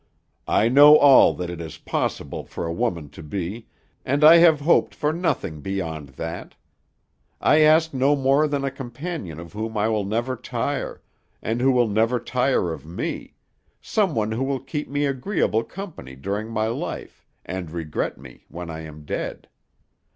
"I 0.47 0.67
know 0.67 0.97
all 0.97 1.35
that 1.35 1.51
it 1.51 1.61
is 1.61 1.77
possible 1.77 2.43
for 2.43 2.65
a 2.65 2.73
woman 2.73 3.09
to 3.11 3.21
be, 3.21 3.67
and 4.03 4.23
I 4.23 4.37
have 4.37 4.61
hoped 4.61 4.95
for 4.95 5.13
nothing 5.13 5.61
beyond 5.61 6.09
that. 6.17 6.55
I 7.39 7.59
ask 7.59 7.93
no 7.93 8.15
more 8.15 8.47
than 8.47 8.63
a 8.63 8.71
companion 8.71 9.39
of 9.39 9.53
whom 9.53 9.77
I 9.77 9.89
will 9.89 10.03
never 10.03 10.35
tire, 10.35 11.03
and 11.39 11.61
who 11.61 11.71
will 11.71 11.87
never 11.87 12.19
tire 12.19 12.73
of 12.73 12.83
me 12.83 13.35
some 13.79 14.15
one 14.15 14.31
who 14.31 14.43
will 14.43 14.59
keep 14.59 14.89
me 14.89 15.05
agreeable 15.05 15.63
company 15.63 16.15
during 16.15 16.49
my 16.49 16.65
life, 16.65 17.23
and 17.45 17.69
regret 17.69 18.17
me 18.17 18.45
when 18.49 18.71
I 18.71 18.79
am 18.79 19.05
dead. 19.05 19.49